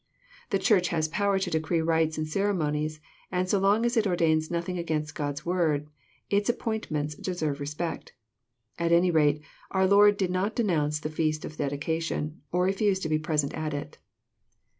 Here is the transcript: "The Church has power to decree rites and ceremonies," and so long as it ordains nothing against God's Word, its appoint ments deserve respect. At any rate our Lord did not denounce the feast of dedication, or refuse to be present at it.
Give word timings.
"The 0.49 0.57
Church 0.57 0.87
has 0.87 1.07
power 1.07 1.37
to 1.37 1.51
decree 1.51 1.79
rites 1.79 2.17
and 2.17 2.27
ceremonies," 2.27 2.99
and 3.31 3.47
so 3.47 3.59
long 3.59 3.85
as 3.85 3.95
it 3.95 4.07
ordains 4.07 4.49
nothing 4.49 4.79
against 4.79 5.13
God's 5.13 5.45
Word, 5.45 5.85
its 6.27 6.49
appoint 6.49 6.89
ments 6.89 7.13
deserve 7.13 7.59
respect. 7.59 8.13
At 8.79 8.91
any 8.91 9.11
rate 9.11 9.43
our 9.69 9.85
Lord 9.85 10.17
did 10.17 10.31
not 10.31 10.55
denounce 10.55 10.99
the 10.99 11.11
feast 11.11 11.45
of 11.45 11.57
dedication, 11.57 12.41
or 12.51 12.63
refuse 12.65 12.97
to 13.01 13.09
be 13.09 13.19
present 13.19 13.53
at 13.53 13.75
it. 13.75 13.99